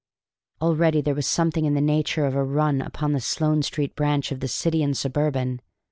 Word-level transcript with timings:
Already 0.63 0.99
there 1.01 1.13
was 1.13 1.27
something 1.27 1.63
in 1.63 1.75
the 1.75 1.79
nature 1.79 2.25
of 2.25 2.33
a 2.33 2.43
"run" 2.43 2.81
up 2.81 3.03
on 3.03 3.11
the 3.11 3.21
Sloane 3.21 3.61
Street 3.61 3.95
branch 3.95 4.31
of 4.31 4.39
the 4.39 4.47
City 4.47 4.81
and 4.81 4.97
Suburban. 4.97 5.61